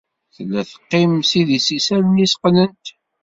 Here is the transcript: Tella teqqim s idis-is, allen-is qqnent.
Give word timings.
Tella 0.35 0.61
teqqim 0.69 1.11
s 1.29 1.31
idis-is, 1.39 1.87
allen-is 1.97 2.33
qqnent. 2.39 2.85